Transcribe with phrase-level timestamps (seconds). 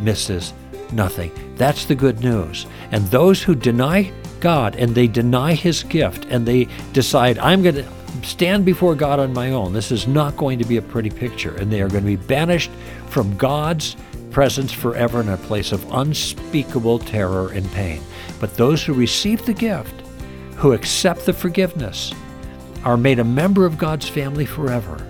[0.00, 0.54] misses
[0.90, 1.30] nothing.
[1.56, 2.64] That's the good news.
[2.92, 7.74] And those who deny God and they deny His gift and they decide, I'm going
[7.74, 7.86] to
[8.22, 11.54] stand before God on my own, this is not going to be a pretty picture,
[11.56, 12.70] and they are going to be banished
[13.10, 13.96] from God's
[14.30, 18.00] presence forever in a place of unspeakable terror and pain.
[18.40, 19.94] But those who receive the gift,
[20.56, 22.14] who accept the forgiveness,
[22.84, 25.06] are made a member of God's family forever.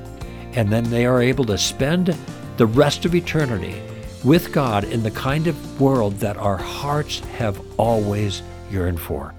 [0.52, 2.16] And then they are able to spend
[2.56, 3.82] the rest of eternity
[4.22, 9.34] with God in the kind of world that our hearts have always yearned for.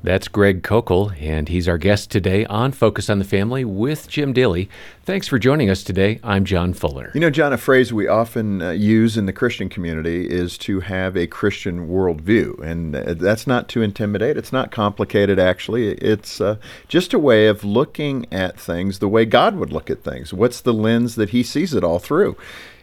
[0.00, 4.32] That's Greg Koukl, and he's our guest today on Focus on the Family with Jim
[4.32, 4.70] Daly.
[5.04, 6.20] Thanks for joining us today.
[6.22, 7.10] I'm John Fuller.
[7.14, 10.78] You know, John, a phrase we often uh, use in the Christian community is to
[10.80, 12.60] have a Christian worldview.
[12.60, 15.88] And uh, that's not to intimidate, it's not complicated, actually.
[15.94, 20.04] It's uh, just a way of looking at things the way God would look at
[20.04, 20.32] things.
[20.32, 22.36] What's the lens that He sees it all through?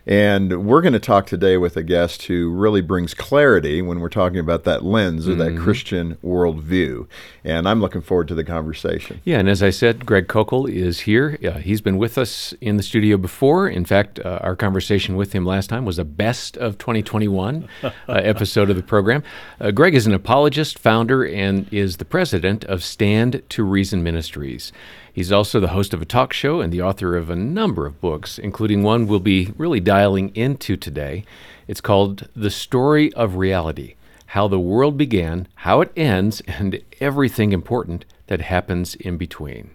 [0.08, 4.10] And we're going to talk today with a guest who really brings clarity when we're
[4.10, 5.56] talking about that lens or mm-hmm.
[5.56, 7.08] that Christian worldview.
[7.44, 9.22] And I'm looking forward to the conversation.
[9.24, 11.40] Yeah, and as I said, Greg Koukl is here.
[11.44, 13.68] Uh, he's been with us in the studio before.
[13.68, 17.92] In fact, uh, our conversation with him last time was a best of 2021 uh,
[18.10, 19.24] episode of the program.
[19.60, 24.72] Uh, Greg is an apologist, founder, and is the president of Stand to Reason Ministries.
[25.16, 28.02] He's also the host of a talk show and the author of a number of
[28.02, 31.24] books, including one we'll be really dialing into today.
[31.70, 33.96] It's called The Story of Reality
[34.26, 39.70] How the World Began, How It Ends, and Everything Important That Happens in Between.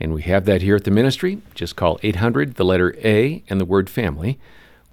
[0.00, 1.42] And we have that here at the ministry.
[1.54, 4.38] Just call 800, the letter A, and the word family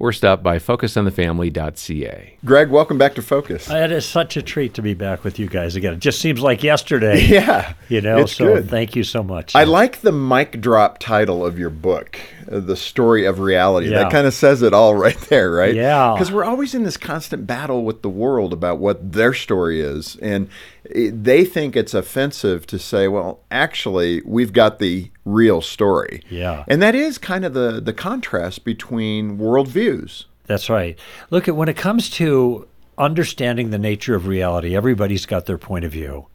[0.01, 2.37] or stop by focusonthefamily.ca.
[2.43, 3.69] Greg, welcome back to Focus.
[3.69, 5.93] It is such a treat to be back with you guys again.
[5.93, 7.21] It just seems like yesterday.
[7.31, 7.73] Yeah.
[7.87, 8.69] You know, so good.
[8.69, 9.55] thank you so much.
[9.55, 13.89] I like the mic drop title of your book, uh, The Story of Reality.
[13.89, 14.03] Yeah.
[14.03, 15.73] That kind of says it all right there, right?
[15.73, 16.13] Yeah.
[16.13, 20.17] Because we're always in this constant battle with the world about what their story is.
[20.17, 20.49] And
[20.93, 26.21] they think it's offensive to say, well, actually, we've got the real story.
[26.29, 26.65] Yeah.
[26.67, 30.25] And that is kind of the, the contrast between worldviews.
[30.45, 30.99] That's right.
[31.29, 32.67] Look, at when it comes to
[32.97, 36.27] understanding the nature of reality, everybody's got their point of view,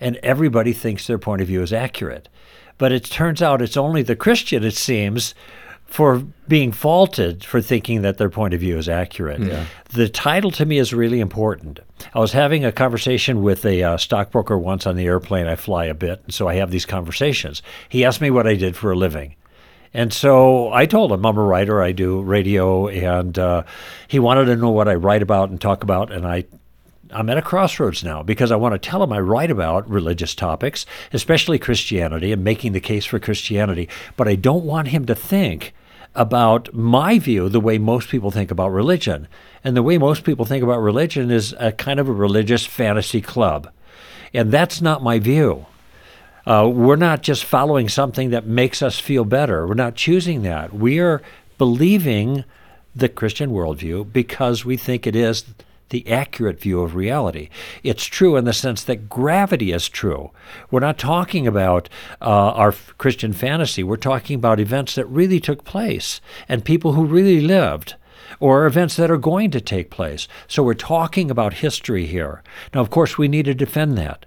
[0.00, 2.28] and everybody thinks their point of view is accurate.
[2.80, 5.34] But it turns out it's only the Christian, it seems,
[5.84, 9.42] for being faulted for thinking that their point of view is accurate.
[9.42, 9.66] Yeah.
[9.90, 11.80] The title to me is really important.
[12.14, 15.46] I was having a conversation with a uh, stockbroker once on the airplane.
[15.46, 17.60] I fly a bit, and so I have these conversations.
[17.90, 19.34] He asked me what I did for a living.
[19.92, 21.82] And so I told him I'm a writer.
[21.82, 23.64] I do radio, and uh,
[24.08, 26.10] he wanted to know what I write about and talk about.
[26.10, 26.44] And I
[27.12, 30.34] I'm at a crossroads now because I want to tell him I write about religious
[30.34, 33.88] topics, especially Christianity, and making the case for Christianity.
[34.16, 35.74] But I don't want him to think
[36.14, 39.28] about my view the way most people think about religion.
[39.62, 43.20] And the way most people think about religion is a kind of a religious fantasy
[43.20, 43.70] club.
[44.32, 45.66] And that's not my view.
[46.46, 49.66] Uh, we're not just following something that makes us feel better.
[49.66, 50.72] We're not choosing that.
[50.72, 51.22] We are
[51.58, 52.44] believing
[52.94, 55.44] the Christian worldview because we think it is
[55.90, 57.48] the accurate view of reality.
[57.82, 60.30] It's true in the sense that gravity is true.
[60.70, 61.88] We're not talking about
[62.20, 67.04] uh, our Christian fantasy, we're talking about events that really took place and people who
[67.04, 67.94] really lived
[68.38, 70.28] or events that are going to take place.
[70.48, 72.42] So we're talking about history here.
[72.72, 74.26] Now, of course, we need to defend that.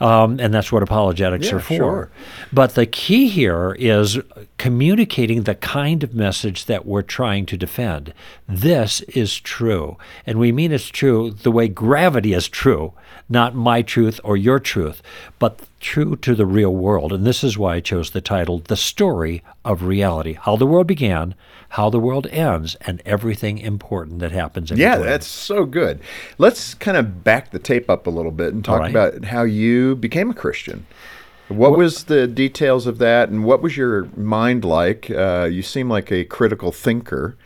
[0.00, 1.74] Um, and that's what apologetics yeah, are for.
[1.74, 2.10] Sure.
[2.52, 4.18] But the key here is
[4.56, 8.12] communicating the kind of message that we're trying to defend.
[8.48, 9.96] This is true.
[10.26, 12.92] And we mean it's true the way gravity is true,
[13.28, 15.02] not my truth or your truth,
[15.38, 17.12] but true to the real world.
[17.12, 20.86] And this is why I chose the title, The Story of Reality How the World
[20.86, 21.34] Began,
[21.70, 25.10] How the World Ends, and Everything Important That Happens in Yeah, between.
[25.10, 26.00] that's so good.
[26.38, 28.90] Let's kind of back the tape up a little bit and talk right.
[28.90, 30.86] about how you became a Christian.
[31.48, 35.10] What was the details of that, and what was your mind like?
[35.10, 37.38] Uh, you seem like a critical thinker.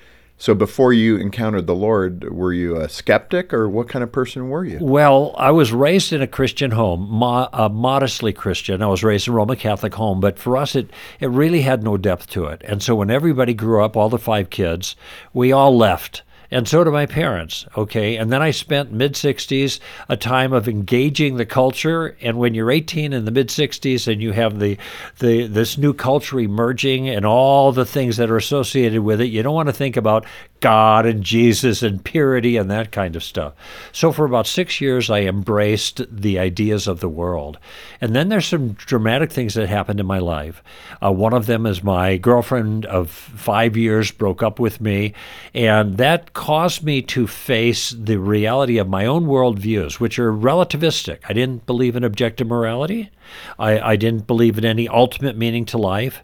[0.43, 4.49] So before you encountered the Lord, were you a skeptic or what kind of person
[4.49, 4.79] were you?
[4.81, 8.83] Well, I was raised in a Christian home, mo- modestly Christian.
[8.83, 10.91] I was raised in a Roman Catholic home, but for us, it,
[11.21, 12.61] it really had no depth to it.
[12.65, 14.97] And so when everybody grew up, all the five kids,
[15.33, 17.67] we all left and so do my parents.
[17.77, 22.17] Okay, and then I spent mid '60s a time of engaging the culture.
[22.21, 24.79] And when you're 18 in the mid '60s and you have the
[25.19, 29.43] the this new culture emerging and all the things that are associated with it, you
[29.43, 30.27] don't want to think about
[30.63, 33.53] God and Jesus and purity and that kind of stuff.
[33.93, 37.59] So for about six years, I embraced the ideas of the world.
[38.01, 40.63] And then there's some dramatic things that happened in my life.
[41.03, 45.13] Uh, one of them is my girlfriend of five years broke up with me,
[45.53, 51.19] and that caused me to face the reality of my own worldviews, which are relativistic.
[51.29, 53.11] I didn't believe in objective morality.
[53.59, 56.23] I, I didn't believe in any ultimate meaning to life.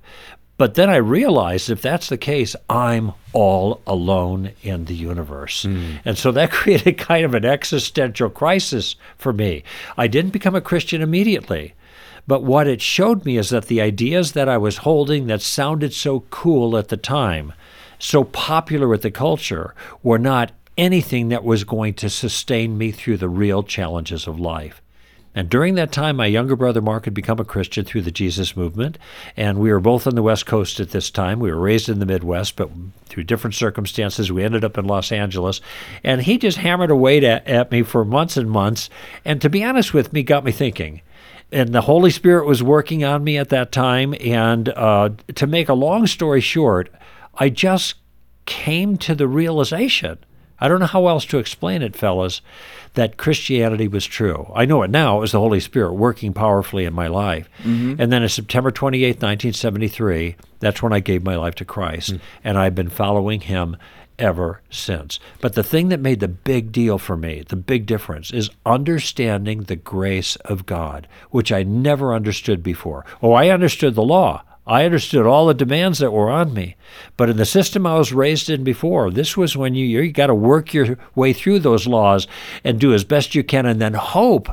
[0.59, 5.65] But then I realized if that's the case, I'm all alone in the universe.
[5.65, 6.01] Mm.
[6.05, 9.63] And so that created kind of an existential crisis for me.
[9.97, 11.75] I didn't become a Christian immediately.
[12.27, 15.95] But what it showed me is that the ideas that I was holding that sounded
[15.95, 17.55] so cool at the time,
[17.99, 23.17] so popular with the culture, were not anything that was going to sustain me through
[23.17, 24.83] the real challenges of life.
[25.39, 28.57] And during that time, my younger brother Mark had become a Christian through the Jesus
[28.57, 28.99] movement.
[29.37, 31.39] And we were both on the West Coast at this time.
[31.39, 32.69] We were raised in the Midwest, but
[33.05, 35.61] through different circumstances, we ended up in Los Angeles.
[36.03, 38.91] And he just hammered away at, at me for months and months.
[39.25, 41.03] And to be honest with me, got me thinking.
[41.53, 44.17] And the Holy Spirit was working on me at that time.
[44.21, 46.93] And uh, to make a long story short,
[47.37, 47.95] I just
[48.45, 50.19] came to the realization
[50.61, 52.41] I don't know how else to explain it, fellas,
[52.95, 54.51] that Christianity was true.
[54.55, 57.49] I know it now as the Holy Spirit working powerfully in my life.
[57.63, 58.01] Mm-hmm.
[58.01, 62.15] And then on September 28, 1973, that's when I gave my life to Christ.
[62.15, 62.21] Mm.
[62.43, 63.77] And I've been following him
[64.19, 65.21] ever since.
[65.41, 69.63] But the thing that made the big deal for me, the big difference, is understanding
[69.63, 73.05] the grace of God, which I never understood before.
[73.23, 74.43] Oh, I understood the law.
[74.69, 76.77] I understood all the demands that were on me.
[77.17, 80.27] But in the system I was raised in before, this was when you you got
[80.27, 82.27] to work your way through those laws
[82.63, 84.51] and do as best you can and then hope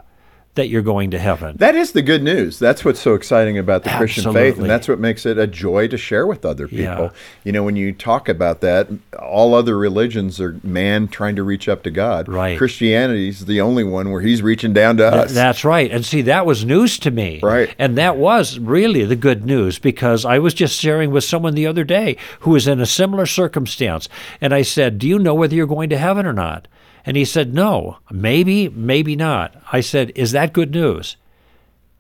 [0.55, 1.55] that you're going to heaven.
[1.57, 2.59] That is the good news.
[2.59, 4.13] That's what's so exciting about the Absolutely.
[4.13, 6.83] Christian faith, and that's what makes it a joy to share with other people.
[6.85, 7.09] Yeah.
[7.43, 8.87] You know, when you talk about that,
[9.19, 12.27] all other religions are man trying to reach up to God.
[12.29, 12.57] Right.
[12.57, 15.33] Christianity is the only one where He's reaching down to us.
[15.33, 15.91] That's right.
[15.91, 17.39] And see, that was news to me.
[17.43, 17.75] Right.
[17.77, 21.67] And that was really the good news because I was just sharing with someone the
[21.67, 24.07] other day who was in a similar circumstance,
[24.39, 26.67] and I said, "Do you know whether you're going to heaven or not?"
[27.05, 29.55] And he said, No, maybe, maybe not.
[29.71, 31.17] I said, Is that good news?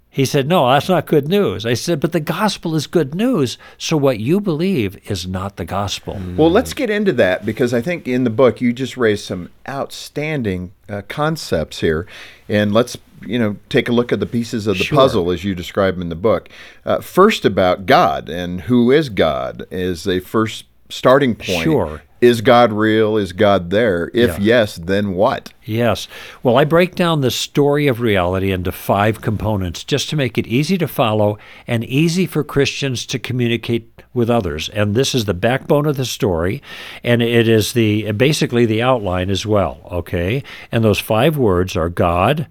[0.09, 1.65] He said, No, that's not good news.
[1.65, 3.57] I said, But the gospel is good news.
[3.77, 6.19] So what you believe is not the gospel.
[6.35, 9.49] Well, let's get into that because I think in the book you just raised some
[9.67, 12.07] outstanding uh, concepts here.
[12.47, 14.97] And let's you know take a look at the pieces of the sure.
[14.97, 16.49] puzzle as you describe them in the book.
[16.85, 21.63] Uh, first, about God and who is God is a first starting point.
[21.63, 22.01] Sure.
[22.21, 23.17] Is God real?
[23.17, 24.09] Is God there?
[24.13, 24.37] If yeah.
[24.39, 25.53] yes, then what?
[25.63, 26.07] Yes.
[26.43, 30.47] Well, I break down the story of reality into five components just to make it
[30.47, 34.69] easy to follow and easy for Christians to communicate with others.
[34.69, 36.61] And this is the backbone of the story,
[37.03, 40.41] and it is the basically the outline as well, okay?
[40.71, 42.47] And those five words are God,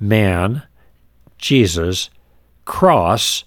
[0.00, 0.62] man,
[1.38, 2.08] Jesus,
[2.64, 3.44] cross,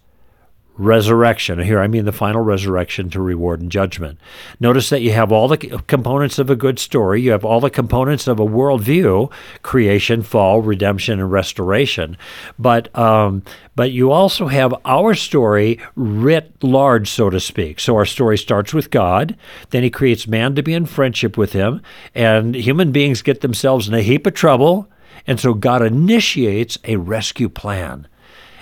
[0.79, 1.59] resurrection.
[1.59, 4.17] Here I mean the final resurrection to reward and judgment.
[4.59, 7.21] Notice that you have all the components of a good story.
[7.21, 9.31] You have all the components of a worldview:
[9.62, 12.17] creation, fall, redemption, and restoration.
[12.57, 13.43] But um,
[13.75, 17.79] but you also have our story writ large, so to speak.
[17.79, 19.36] So our story starts with God.
[19.69, 21.81] Then He creates man to be in friendship with Him,
[22.15, 24.89] and human beings get themselves in a heap of trouble.
[25.27, 28.07] And so God initiates a rescue plan.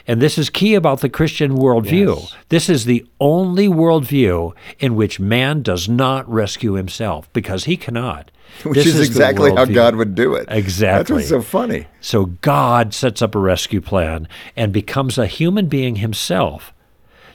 [0.07, 2.19] And this is key about the Christian worldview.
[2.19, 2.35] Yes.
[2.49, 8.31] This is the only worldview in which man does not rescue himself because he cannot.
[8.63, 10.47] Which this is, is exactly how God would do it.
[10.49, 10.97] Exactly.
[10.97, 11.87] That's what's so funny.
[11.99, 16.73] So God sets up a rescue plan and becomes a human being himself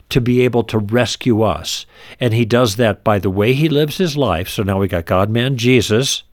[0.09, 1.85] to be able to rescue us.
[2.19, 4.49] And he does that by the way he lives his life.
[4.49, 6.23] So now we got God man Jesus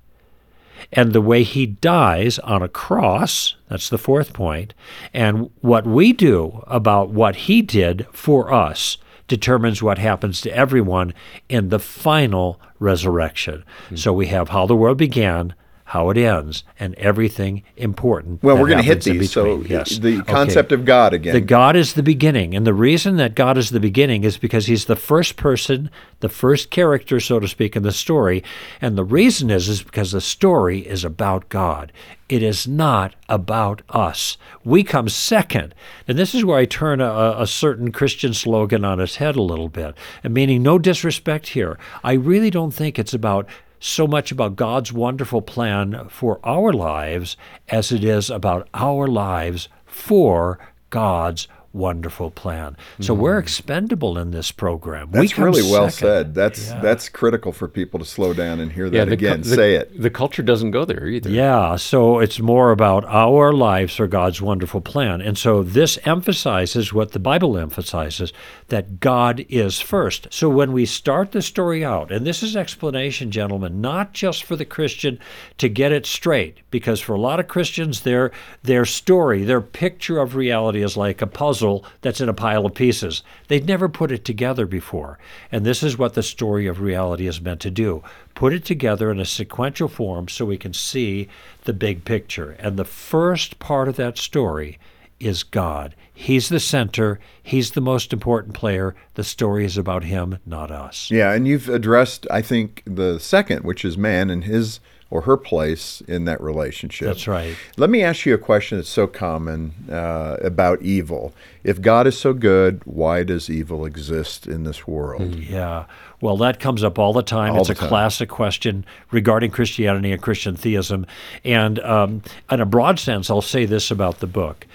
[0.93, 3.57] and the way he dies on a cross.
[3.69, 4.75] That's the fourth point.
[5.13, 11.15] And what we do about what he did for us determines what happens to everyone
[11.49, 13.65] in the final resurrection.
[13.85, 13.97] Mm-hmm.
[13.97, 15.55] So we have how the world began,
[15.91, 18.41] how it ends, and everything important.
[18.45, 19.33] Well, we're going to hit these.
[19.33, 19.99] So, yes.
[19.99, 20.33] the Okay.
[20.33, 21.33] concept of God again.
[21.35, 22.55] The God is the beginning.
[22.55, 26.29] And the reason that God is the beginning is because he's the first person, the
[26.29, 28.45] first character, so to speak, in the story.
[28.81, 31.91] And the reason is, is because the story is about God.
[32.29, 34.39] It is not about us.
[34.65, 35.75] We come second.
[36.07, 39.43] And this is where I turn a, a certain Christian slogan on its head a
[39.43, 41.77] little bit, and meaning no disrespect here.
[42.05, 43.49] I really don't think it's about
[43.81, 47.37] so much about God's wonderful plan for our lives
[47.69, 50.59] as it is about our lives for
[50.91, 52.77] God's wonderful plan.
[53.01, 53.23] So mm-hmm.
[53.23, 55.11] we're expendable in this program.
[55.13, 55.21] we.
[55.21, 56.09] That's come really well second.
[56.09, 56.35] said.
[56.35, 59.41] That's that's critical for people to slow down and hear that the, cu- again.
[59.43, 60.01] the- Say it.
[60.01, 61.31] The culture doesn't go there either.
[61.31, 65.21] Yeah, so it's more about our lives for God's wonderful plan.
[65.21, 68.33] And so this emphasizes what the Bible emphasizes
[68.69, 70.29] that God is first.
[70.31, 74.57] So when we start the story out, and this is explanation, gentlemen, not just for
[74.57, 75.19] the Christian
[75.59, 80.19] to get it straight, because for a lot of Christians, their their story, their picture
[80.19, 81.60] of reality is like a puzzle
[82.01, 83.23] that's in a pile of pieces.
[83.49, 85.19] They'd never put it together before.
[85.53, 88.03] And this is what the story of reality is meant to do
[88.35, 91.29] put it together in a sequential form so we can see
[91.65, 92.53] the big picture.
[92.59, 94.79] And the first part of that story
[95.19, 95.95] is God.
[96.13, 98.95] He's the center, He's the most important player.
[99.15, 101.11] The story is about Him, not us.
[101.11, 105.37] Yeah, and you've addressed, I think, the second, which is man and his or her
[105.37, 107.09] place in that relationship.
[107.09, 107.57] That's right.
[107.77, 111.35] Let me ask you a question that's so common uh, about evil.
[111.65, 115.35] If God is so good, why does evil exist in this world?
[115.35, 115.87] Yeah.
[116.21, 117.55] Well, that comes up all the time.
[117.55, 117.89] All it's the a time.
[117.89, 121.07] classic question regarding Christianity and Christian theism.
[121.45, 124.67] And um, in a broad sense, I'll say this about the book.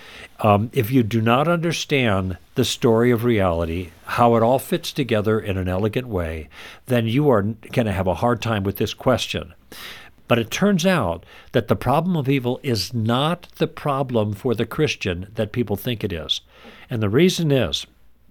[0.42, 5.39] Um, if you do not understand the story of reality, how it all fits together
[5.39, 6.50] in an elegant way,
[6.88, 9.54] then you are going to have a hard time with this question.
[10.27, 14.65] But it turns out that the problem of evil is not the problem for the
[14.65, 16.41] Christian that people think it is.
[16.89, 17.86] And the reason is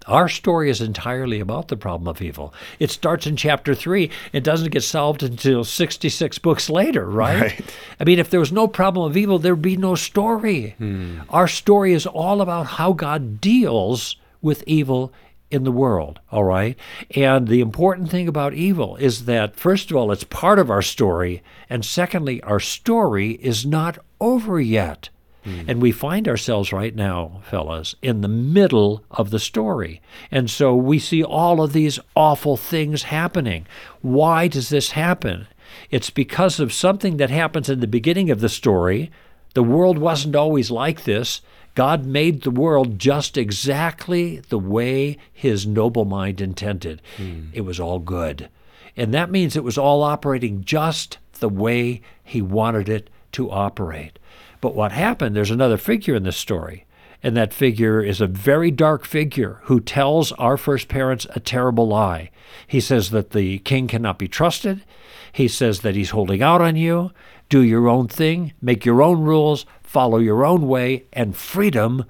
[0.07, 2.53] our story is entirely about the problem of evil.
[2.79, 4.11] It starts in chapter 3.
[4.33, 7.41] It doesn't get solved until 66 books later, right?
[7.41, 7.77] Right.
[7.99, 10.75] I mean, if there was no problem of evil, there'd be no story.
[10.79, 11.21] Hmm.
[11.31, 15.11] Our story is all about how God deals with evil
[15.55, 16.77] in the world, all right?
[17.15, 20.83] And the important thing about evil is that, first of all, it's part of our
[20.83, 21.43] story.
[21.71, 25.09] And secondly, our story is not over yet.
[25.45, 25.61] Hmm.
[25.69, 30.01] And we find ourselves right now, fellas, in the middle of the story.
[30.31, 33.67] And so we see all of these awful things happening.
[34.01, 35.47] Why does this happen?
[35.91, 39.11] It's because of something that happens in the beginning of the story.
[39.55, 41.41] The world wasn't always like this.
[41.75, 47.03] God made the world just exactly the way his noble mind intended.
[47.17, 47.47] Hmm.
[47.53, 48.49] It was all good.
[48.97, 54.19] And that means it was all operating just the way he wanted it to operate.
[54.61, 56.87] But what happened, there's another figure in this story.
[57.23, 61.89] And that figure is a very dark figure who tells our first parents a terrible
[61.89, 62.31] lie.
[62.67, 64.85] He says that the king cannot be trusted.
[65.33, 67.13] He says that he's holding out on you.
[67.49, 72.05] Do your own thing, make your own rules, follow your own way, and freedom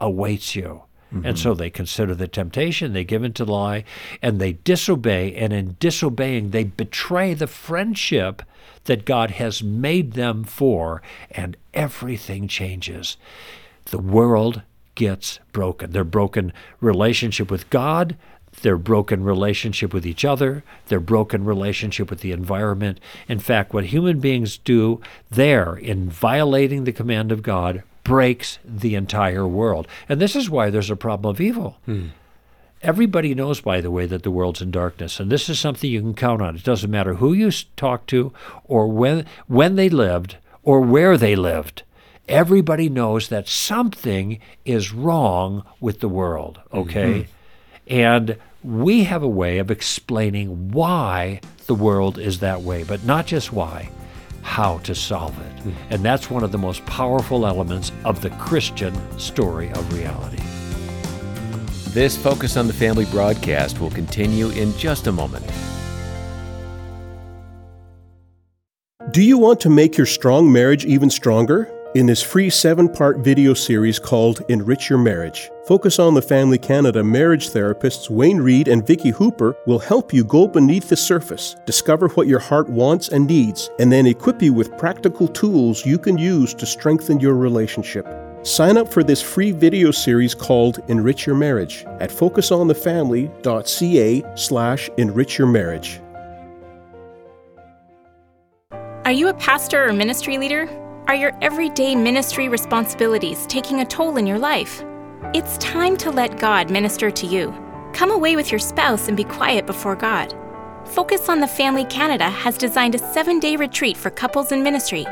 [0.00, 0.82] awaits you.
[1.24, 3.82] And so they consider the temptation, they give in to lie,
[4.22, 5.34] and they disobey.
[5.34, 8.42] And in disobeying, they betray the friendship
[8.84, 13.16] that God has made them for, and everything changes.
[13.86, 14.62] The world
[14.94, 15.90] gets broken.
[15.90, 18.16] Their broken relationship with God,
[18.62, 23.00] their broken relationship with each other, their broken relationship with the environment.
[23.28, 28.94] In fact, what human beings do there in violating the command of God breaks the
[28.94, 29.86] entire world.
[30.08, 31.78] And this is why there's a problem of evil.
[31.84, 32.08] Hmm.
[32.82, 36.00] Everybody knows, by the way, that the world's in darkness, and this is something you
[36.00, 36.56] can count on.
[36.56, 38.32] It doesn't matter who you talk to,
[38.64, 41.82] or when when they lived, or where they lived.
[42.26, 46.58] Everybody knows that something is wrong with the world.
[46.72, 47.30] Okay, mm-hmm.
[47.90, 53.26] And we have a way of explaining why the world is that way, but not
[53.26, 53.90] just why,
[54.42, 55.62] how to solve it.
[55.62, 55.70] Hmm.
[55.90, 60.42] And that's one of the most powerful elements of the Christian story of reality.
[61.92, 65.44] This Focus on the Family broadcast will continue in just a moment.
[69.10, 71.79] Do you want to make your strong marriage even stronger?
[71.96, 76.56] In this free seven part video series called Enrich Your Marriage, Focus on the Family
[76.56, 81.56] Canada marriage therapists Wayne Reed and Vicky Hooper will help you go beneath the surface,
[81.66, 85.98] discover what your heart wants and needs, and then equip you with practical tools you
[85.98, 88.06] can use to strengthen your relationship.
[88.44, 95.38] Sign up for this free video series called Enrich Your Marriage at focusonthefamily.ca slash enrich
[95.38, 96.00] your marriage.
[99.04, 100.68] Are you a pastor or ministry leader?
[101.08, 104.84] Are your everyday ministry responsibilities taking a toll in your life?
[105.34, 107.52] It's time to let God minister to you.
[107.92, 110.34] Come away with your spouse and be quiet before God.
[110.84, 115.04] Focus on the Family Canada has designed a seven day retreat for couples in ministry.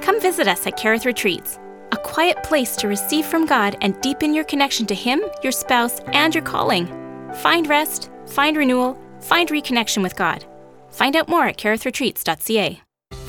[0.00, 1.58] Come visit us at Carith Retreats,
[1.92, 6.00] a quiet place to receive from God and deepen your connection to Him, your spouse,
[6.12, 6.86] and your calling.
[7.36, 10.44] Find rest, find renewal, find reconnection with God.
[10.90, 12.82] Find out more at carithretreats.ca.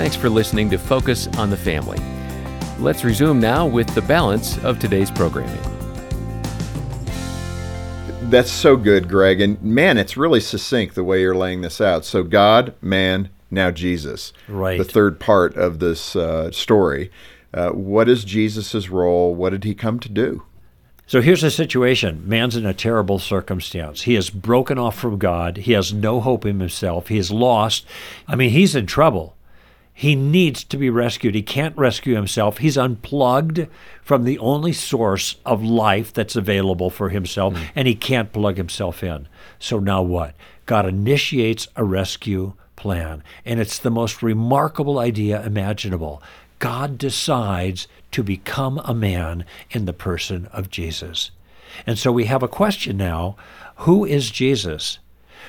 [0.00, 1.98] Thanks for listening to Focus on the Family.
[2.78, 5.60] Let's resume now with the balance of today's programming.
[8.30, 9.42] That's so good, Greg.
[9.42, 12.06] And man, it's really succinct the way you're laying this out.
[12.06, 14.32] So, God, man, now Jesus.
[14.48, 14.78] Right.
[14.78, 17.10] The third part of this uh, story.
[17.52, 19.34] Uh, what is Jesus' role?
[19.34, 20.44] What did he come to do?
[21.06, 22.26] So here's the situation.
[22.26, 24.00] Man's in a terrible circumstance.
[24.02, 25.58] He is broken off from God.
[25.58, 27.08] He has no hope in himself.
[27.08, 27.84] He is lost.
[28.26, 29.36] I mean, he's in trouble.
[29.92, 31.34] He needs to be rescued.
[31.34, 32.58] He can't rescue himself.
[32.58, 33.66] He's unplugged
[34.02, 37.66] from the only source of life that's available for himself, mm.
[37.74, 39.28] and he can't plug himself in.
[39.58, 40.34] So now what?
[40.64, 46.22] God initiates a rescue plan, and it's the most remarkable idea imaginable.
[46.60, 51.30] God decides to become a man in the person of Jesus.
[51.86, 53.36] And so we have a question now
[53.76, 54.98] who is Jesus?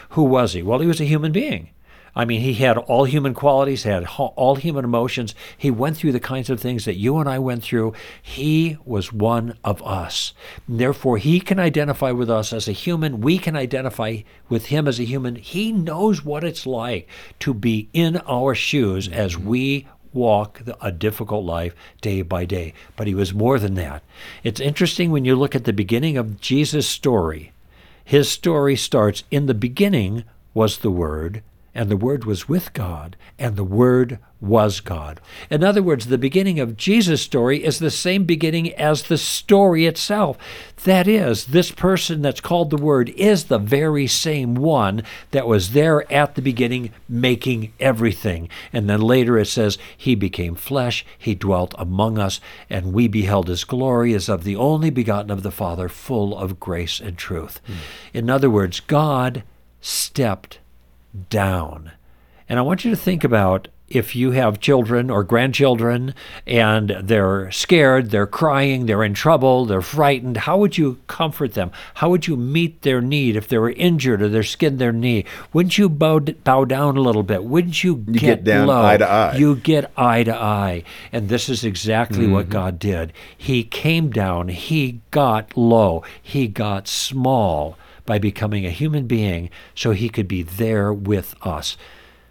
[0.09, 0.61] Who was he?
[0.61, 1.69] Well, he was a human being.
[2.15, 5.33] I mean, he had all human qualities, had all human emotions.
[5.57, 7.93] He went through the kinds of things that you and I went through.
[8.21, 10.33] He was one of us.
[10.67, 13.21] Therefore, he can identify with us as a human.
[13.21, 14.17] We can identify
[14.49, 15.35] with him as a human.
[15.35, 17.07] He knows what it's like
[17.39, 22.73] to be in our shoes as we walk a difficult life day by day.
[22.95, 24.03] But he was more than that.
[24.43, 27.53] It's interesting when you look at the beginning of Jesus' story.
[28.03, 31.41] His story starts in the beginning was the Word,
[31.73, 35.21] and the Word was with God, and the Word was God.
[35.49, 39.85] In other words, the beginning of Jesus' story is the same beginning as the story
[39.85, 40.37] itself.
[40.83, 45.71] That is, this person that's called the Word is the very same one that was
[45.71, 48.49] there at the beginning making everything.
[48.73, 53.47] And then later it says, He became flesh, He dwelt among us, and we beheld
[53.47, 57.61] His glory as of the only begotten of the Father, full of grace and truth.
[57.67, 57.75] Mm.
[58.13, 59.43] In other words, God
[59.81, 60.59] stepped
[61.29, 61.91] down.
[62.47, 66.13] And I want you to think about if you have children or grandchildren
[66.47, 71.71] and they're scared, they're crying, they're in trouble, they're frightened, how would you comfort them?
[71.95, 75.25] How would you meet their need if they were injured or they skinned their knee?
[75.53, 77.43] Wouldn't you bow, bow down a little bit?
[77.43, 78.85] Wouldn't you, you get, get, down low?
[78.85, 79.35] eye to eye?
[79.35, 80.83] You get eye to eye.
[81.11, 82.33] And this is exactly mm-hmm.
[82.33, 83.13] what God did.
[83.37, 89.91] He came down, He got low, He got small by becoming a human being so
[89.91, 91.77] he could be there with us.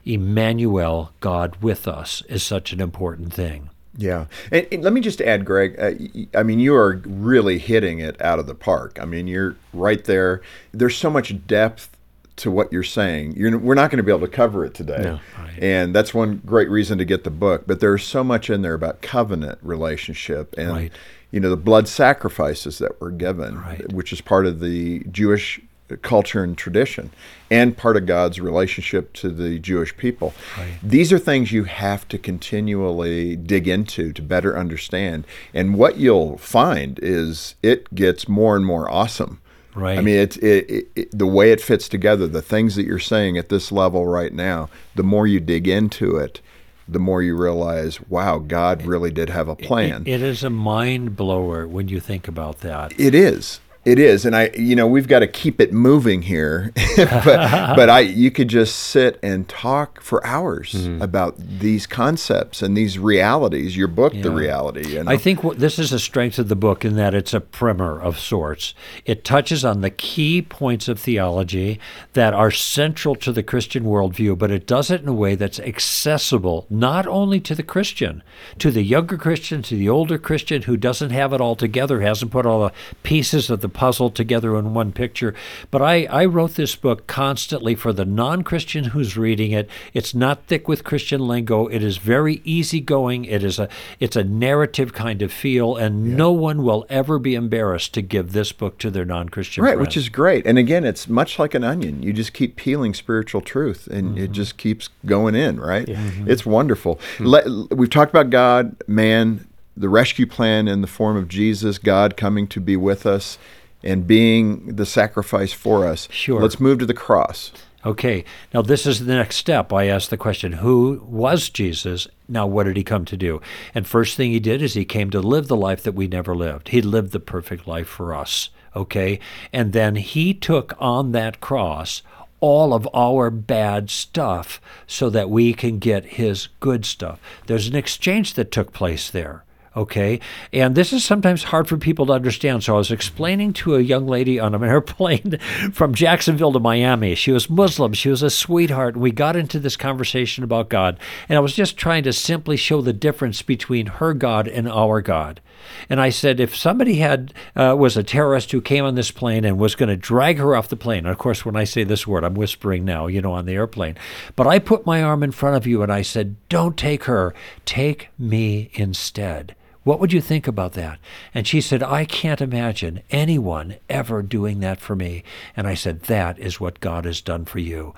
[0.05, 3.71] Emmanuel, God with us, is such an important thing.
[3.97, 4.27] Yeah.
[4.51, 8.21] And, and, let me just add, Greg, uh, I mean, you are really hitting it
[8.23, 8.99] out of the park.
[9.01, 10.43] I mean, you're right there.
[10.73, 11.97] There's so much depth
[12.37, 13.37] to what you're saying.
[13.37, 15.03] You're, we're not going to be able to cover it today.
[15.03, 15.59] No, right.
[15.59, 17.65] And that's one great reason to get the book.
[17.67, 20.93] But there's so much in there about covenant relationship and, right.
[21.31, 23.93] You know, the blood sacrifices that were given, right.
[23.93, 25.61] which is part of the Jewish
[25.97, 27.11] culture and tradition
[27.51, 30.33] and part of God's relationship to the Jewish people.
[30.57, 30.79] Right.
[30.83, 35.27] These are things you have to continually dig into to better understand.
[35.53, 39.41] And what you'll find is it gets more and more awesome.
[39.75, 39.99] Right.
[39.99, 42.27] I mean, it's it, it, it, the way it fits together.
[42.27, 46.17] The things that you're saying at this level right now, the more you dig into
[46.17, 46.41] it,
[46.89, 50.03] the more you realize, wow, God really did have a plan.
[50.07, 52.99] it is a mind blower when you think about that.
[52.99, 53.61] It is.
[53.83, 56.71] It is, and I, you know, we've got to keep it moving here.
[56.97, 57.25] but,
[57.77, 61.01] but I, you could just sit and talk for hours mm-hmm.
[61.01, 63.79] about these concepts and these realities.
[63.79, 64.21] Your book, yeah.
[64.21, 64.87] the reality.
[64.87, 65.11] You know?
[65.11, 67.99] I think what, this is a strength of the book in that it's a primer
[67.99, 68.75] of sorts.
[69.07, 71.81] It touches on the key points of theology
[72.13, 75.59] that are central to the Christian worldview, but it does it in a way that's
[75.59, 78.23] accessible not only to the Christian,
[78.59, 82.31] to the younger Christian, to the older Christian who doesn't have it all together, hasn't
[82.31, 85.35] put all the pieces of the puzzle together in one picture.
[85.71, 89.69] But I, I wrote this book constantly for the non Christian who's reading it.
[89.95, 91.67] It's not thick with Christian lingo.
[91.67, 93.25] It is very easygoing.
[93.25, 96.17] It is a it's a narrative kind of feel, and yeah.
[96.17, 99.75] no one will ever be embarrassed to give this book to their non Christian right,
[99.75, 99.89] friends.
[99.89, 100.47] which is great.
[100.47, 102.03] And again, it's much like an onion.
[102.03, 104.25] You just keep peeling spiritual truth, and mm-hmm.
[104.25, 105.61] it just keeps going in.
[105.61, 105.89] Right?
[105.89, 105.97] Yeah.
[105.97, 106.31] Mm-hmm.
[106.31, 106.97] It's wonderful.
[106.97, 107.27] Mm-hmm.
[107.27, 112.17] Let, we've talked about God, man, the rescue plan in the form of Jesus, God
[112.17, 113.39] coming to be with us
[113.83, 116.09] and being the sacrifice for us.
[116.11, 116.41] Sure.
[116.41, 117.53] Let's move to the cross.
[117.85, 119.73] Okay, now this is the next step.
[119.73, 122.07] I asked the question Who was Jesus?
[122.29, 123.41] Now, what did he come to do?
[123.75, 126.37] And first thing he did is he came to live the life that we never
[126.37, 126.69] lived.
[126.69, 128.51] He lived the perfect life for us.
[128.77, 129.19] Okay,
[129.53, 132.03] and then he took on that cross
[132.41, 137.19] all of our bad stuff so that we can get his good stuff.
[137.47, 139.45] There's an exchange that took place there
[139.77, 140.21] okay?
[140.53, 142.65] And this is sometimes hard for people to understand.
[142.65, 145.39] So I was explaining to a young lady on an airplane
[145.73, 147.15] from Jacksonville to Miami.
[147.15, 148.97] She was Muslim, she was a sweetheart.
[148.97, 152.81] We got into this conversation about God, and I was just trying to simply show
[152.81, 155.41] the difference between her God and our God.
[155.89, 159.45] And I said, if somebody had uh, was a terrorist who came on this plane
[159.45, 161.85] and was going to drag her off the plane, and of course, when I say
[161.85, 163.97] this word, I'm whispering now, you know, on the airplane.
[164.37, 167.35] But I put my arm in front of you and I said, don't take her,
[167.65, 169.55] take me instead.
[169.83, 170.99] What would you think about that?
[171.35, 175.25] And she said, I can't imagine anyone ever doing that for me.
[175.57, 177.95] And I said, That is what God has done for you.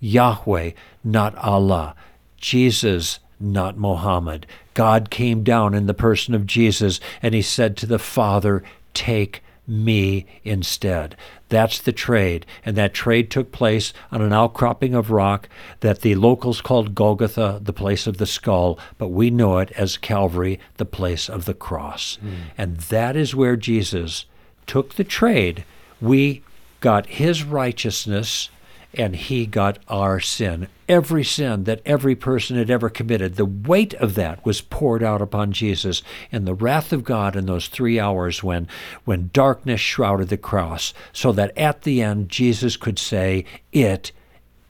[0.00, 0.70] Yahweh,
[1.04, 1.94] not Allah.
[2.38, 4.46] Jesus, not Mohammed.
[4.74, 8.62] God came down in the person of Jesus and he said to the Father,
[8.94, 11.16] Take me instead.
[11.48, 12.46] That's the trade.
[12.64, 15.48] And that trade took place on an outcropping of rock
[15.80, 19.96] that the locals called Golgotha, the place of the skull, but we know it as
[19.96, 22.18] Calvary, the place of the cross.
[22.24, 22.34] Mm.
[22.56, 24.26] And that is where Jesus
[24.66, 25.64] took the trade.
[26.00, 26.42] We
[26.80, 28.50] got his righteousness
[28.96, 30.68] and he got our sin.
[30.88, 35.20] Every sin that every person had ever committed, the weight of that was poured out
[35.20, 36.02] upon Jesus.
[36.30, 38.68] And the wrath of God in those three hours when,
[39.04, 44.12] when darkness shrouded the cross, so that at the end Jesus could say, It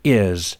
[0.05, 0.57] is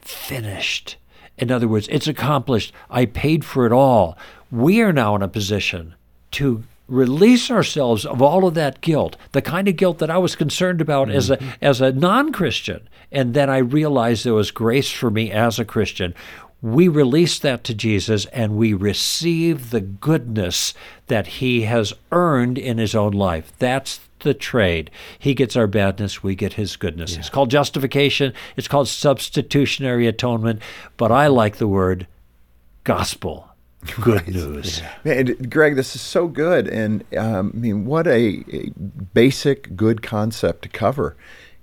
[0.00, 0.96] finished.
[1.38, 2.72] In other words, it's accomplished.
[2.88, 4.16] I paid for it all.
[4.50, 5.94] We are now in a position
[6.32, 10.36] to release ourselves of all of that guilt, the kind of guilt that I was
[10.36, 11.16] concerned about mm-hmm.
[11.16, 15.58] as a as a non-Christian, and then I realized there was grace for me as
[15.58, 16.14] a Christian.
[16.62, 20.74] We release that to Jesus and we receive the goodness
[21.06, 23.52] that he has earned in his own life.
[23.58, 24.90] That's the trade.
[25.18, 27.12] He gets our badness, we get his goodness.
[27.12, 27.20] Yeah.
[27.20, 30.62] It's called justification, it's called substitutionary atonement,
[30.96, 32.06] but I like the word
[32.84, 33.50] gospel
[34.00, 34.80] good news.
[34.80, 34.94] Yeah.
[35.04, 38.70] Man, Greg, this is so good, and um, I mean, what a, a,
[39.14, 41.16] basic good concept to cover.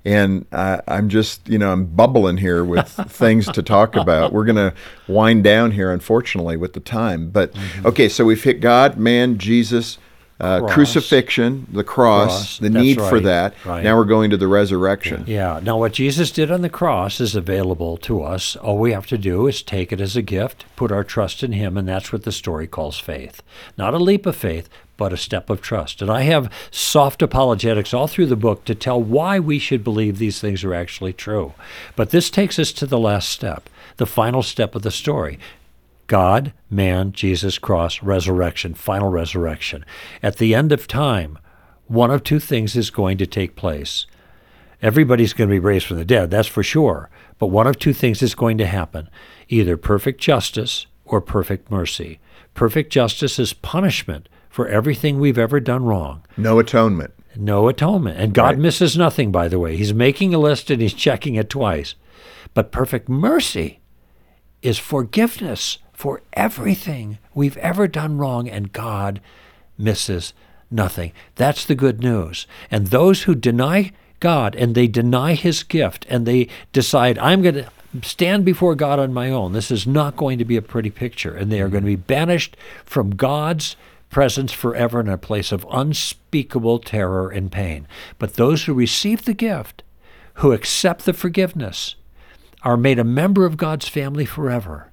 [0.05, 4.33] And I, I'm just, you know, I'm bubbling here with things to talk about.
[4.33, 4.73] We're going to
[5.07, 7.29] wind down here, unfortunately, with the time.
[7.29, 7.87] But mm-hmm.
[7.87, 9.97] okay, so we've hit God, man, Jesus,
[10.43, 12.57] uh, crucifixion, the cross, cross.
[12.59, 13.09] the need right.
[13.09, 13.53] for that.
[13.65, 13.83] Right.
[13.83, 15.23] Now we're going to the resurrection.
[15.25, 15.59] Yeah.
[15.63, 18.55] Now, what Jesus did on the cross is available to us.
[18.57, 21.53] All we have to do is take it as a gift, put our trust in
[21.53, 23.41] Him, and that's what the story calls faith.
[23.77, 26.01] Not a leap of faith, but a step of trust.
[26.01, 30.17] And I have soft apologetics all through the book to tell why we should believe
[30.17, 31.53] these things are actually true.
[31.95, 35.39] But this takes us to the last step, the final step of the story.
[36.13, 39.83] God, man, Jesus, cross, resurrection, final resurrection.
[40.21, 41.39] At the end of time,
[41.87, 44.05] one of two things is going to take place.
[44.79, 47.09] Everybody's going to be raised from the dead, that's for sure.
[47.39, 49.09] But one of two things is going to happen
[49.49, 52.19] either perfect justice or perfect mercy.
[52.53, 56.23] Perfect justice is punishment for everything we've ever done wrong.
[56.37, 57.15] No atonement.
[57.35, 58.19] No atonement.
[58.19, 58.59] And God right.
[58.59, 59.77] misses nothing, by the way.
[59.77, 61.95] He's making a list and he's checking it twice.
[62.53, 63.79] But perfect mercy
[64.61, 69.21] is forgiveness for everything we've ever done wrong, and God
[69.77, 70.33] misses
[70.69, 71.13] nothing.
[71.35, 72.45] That's the good news.
[72.69, 77.55] And those who deny God and they deny His gift and they decide, I'm going
[77.55, 77.69] to
[78.01, 81.33] stand before God on my own, this is not going to be a pretty picture.
[81.33, 83.77] And they are going to be banished from God's
[84.09, 87.87] presence forever in a place of unspeakable terror and pain.
[88.19, 89.83] But those who receive the gift,
[90.33, 91.95] who accept the forgiveness,
[92.61, 94.89] are made a member of God's family forever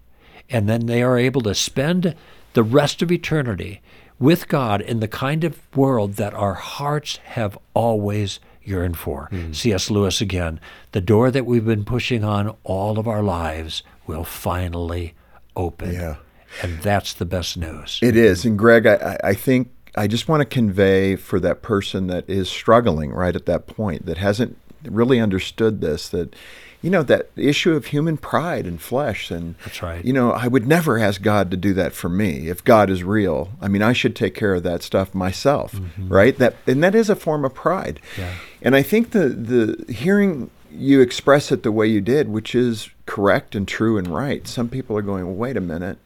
[0.50, 2.14] and then they are able to spend
[2.52, 3.80] the rest of eternity
[4.18, 9.28] with God in the kind of world that our hearts have always yearned for.
[9.32, 9.54] Mm.
[9.54, 9.90] C.S.
[9.90, 10.60] Lewis again,
[10.92, 15.14] the door that we've been pushing on all of our lives will finally
[15.56, 15.94] open.
[15.94, 16.16] Yeah.
[16.62, 18.00] And that's the best news.
[18.02, 18.44] It is.
[18.44, 22.48] And Greg, I, I think I just want to convey for that person that is
[22.48, 26.34] struggling right at that point, that hasn't really understood this, that
[26.82, 30.04] you know that issue of human pride and flesh and That's right.
[30.04, 32.48] you know i would never ask god to do that for me.
[32.48, 36.36] If god is real i mean i should take care of that stuff myself right?
[36.38, 38.00] That and that is a form of pride.
[38.18, 38.32] Yeah.
[38.62, 42.90] and i think the the hearing you express it the way you did which is
[43.06, 45.98] correct and true and right some people are going well, wait a minute.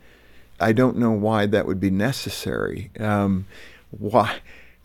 [0.61, 2.91] I don't know why that would be necessary.
[2.99, 3.47] Um,
[3.91, 4.37] why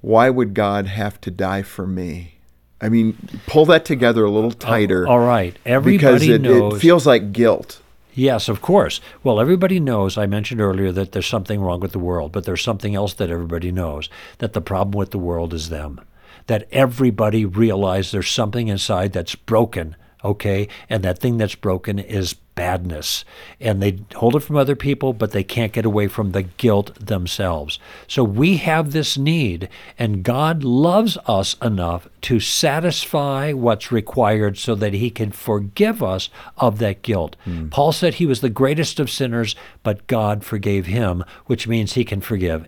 [0.02, 2.39] why would god have to die for me
[2.82, 5.08] I mean, pull that together a little oh, tighter.
[5.08, 5.54] all right.
[5.54, 6.76] because Everybody it, knows.
[6.76, 7.82] it feels like guilt.
[8.14, 9.00] Yes, of course.
[9.24, 12.62] Well, everybody knows, I mentioned earlier that there's something wrong with the world, but there's
[12.62, 16.02] something else that everybody knows that the problem with the world is them.
[16.48, 20.68] That everybody realizes there's something inside that's broken, okay?
[20.90, 23.24] And that thing that's broken is badness.
[23.62, 26.94] And they hold it from other people, but they can't get away from the guilt
[27.00, 27.80] themselves.
[28.06, 34.76] So we have this need, and God loves us enough to satisfy what's required so
[34.76, 37.38] that He can forgive us of that guilt.
[37.46, 37.70] Hmm.
[37.70, 42.04] Paul said he was the greatest of sinners, but God forgave him, which means He
[42.04, 42.68] can forgive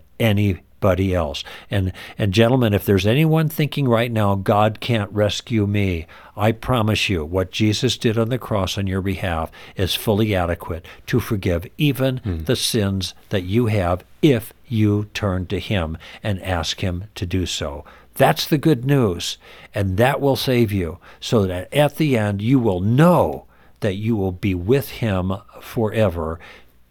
[0.82, 1.44] anybody else.
[1.70, 7.08] And and gentlemen, if there's anyone thinking right now, God can't rescue me, I promise
[7.08, 11.66] you, what Jesus did on the cross on your behalf is fully adequate to forgive
[11.78, 12.44] even hmm.
[12.44, 17.46] the sins that you have if you turn to Him and ask Him to do
[17.46, 17.84] so.
[18.14, 19.38] That's the good news,
[19.74, 23.46] and that will save you, so that at the end you will know
[23.80, 26.38] that you will be with Him forever,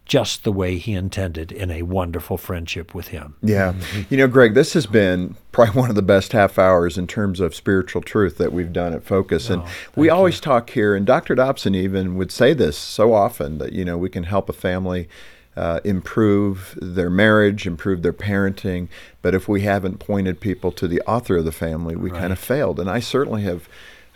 [0.04, 3.34] just the way He intended in a wonderful friendship with Him.
[3.42, 3.74] Yeah.
[4.10, 7.40] You know, Greg, this has been probably one of the best half hours in terms
[7.40, 9.48] of spiritual truth that we've done at Focus.
[9.48, 9.62] and
[9.96, 11.34] we always talk here, and Dr.
[11.34, 15.08] Dobson even would say this so often that, you know, we can help a family.
[15.54, 18.88] Uh, improve their marriage, improve their parenting.
[19.20, 22.38] But if we haven't pointed people to the author of the family, we kind of
[22.38, 22.80] failed.
[22.80, 23.68] And I certainly have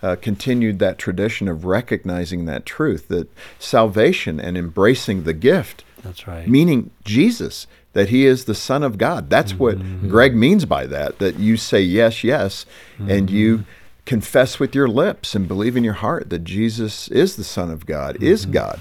[0.03, 3.29] uh, continued that tradition of recognizing that truth that
[3.59, 6.47] salvation and embracing the gift That's right.
[6.49, 9.31] meaning Jesus, that he is the Son of God.
[9.31, 9.79] That's what
[10.09, 12.67] Greg means by that, that you say yes, yes,
[12.99, 13.65] and you
[14.05, 17.87] confess with your lips and believe in your heart that Jesus is the Son of
[17.87, 18.81] God, is God.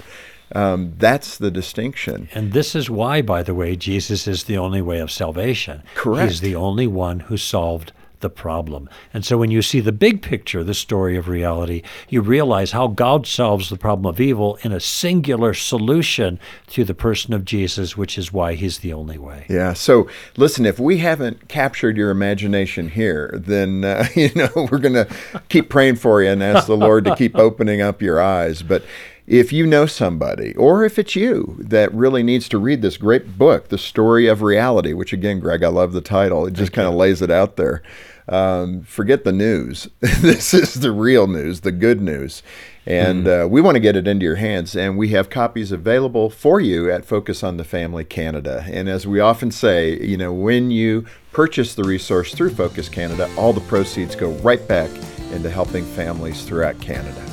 [0.53, 2.29] Um, that's the distinction.
[2.33, 5.81] And this is why, by the way, Jesus is the only way of salvation.
[5.95, 6.29] Correct.
[6.29, 7.93] He's the only one who solved
[8.25, 8.89] the problem.
[9.13, 12.87] And so when you see the big picture, the story of reality, you realize how
[12.87, 17.95] God solves the problem of evil in a singular solution through the person of Jesus,
[17.95, 19.45] which is why he's the only way.
[19.47, 19.73] Yeah.
[19.73, 24.95] So listen, if we haven't captured your imagination here, then uh, you know we're going
[24.95, 25.07] to
[25.49, 28.63] keep praying for you and ask the Lord to keep opening up your eyes.
[28.63, 28.83] But
[29.27, 33.37] if you know somebody, or if it's you that really needs to read this great
[33.37, 36.45] book, The Story of Reality, which again, Greg, I love the title.
[36.45, 37.81] It just kind of lays it out there.
[38.27, 39.87] Um, forget the news.
[39.99, 42.41] this is the real news, the good news.
[42.87, 44.75] And uh, we want to get it into your hands.
[44.75, 48.63] And we have copies available for you at Focus on the Family Canada.
[48.67, 53.29] And as we often say, you know, when you purchase the resource through Focus Canada,
[53.37, 54.89] all the proceeds go right back
[55.31, 57.23] into helping families throughout Canada.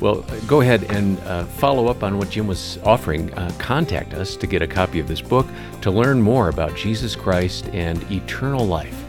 [0.00, 3.32] Well, go ahead and uh, follow up on what Jim was offering.
[3.34, 5.46] Uh, contact us to get a copy of this book
[5.80, 9.01] to learn more about Jesus Christ and eternal life.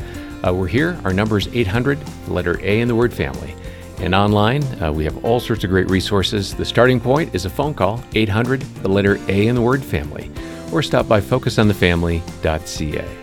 [0.46, 1.00] Uh, we're here.
[1.06, 3.56] Our number is 800, letter A in the word family.
[4.00, 6.54] And online, uh, we have all sorts of great resources.
[6.54, 10.30] The starting point is a phone call, 800, the letter A in the word family,
[10.74, 13.18] or stop by focusonthefamily.ca.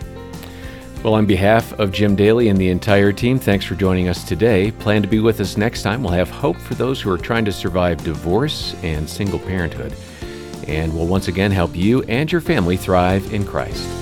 [1.03, 4.71] Well, on behalf of Jim Daly and the entire team, thanks for joining us today.
[4.71, 6.03] Plan to be with us next time.
[6.03, 9.95] We'll have hope for those who are trying to survive divorce and single parenthood.
[10.67, 14.00] And we'll once again help you and your family thrive in Christ.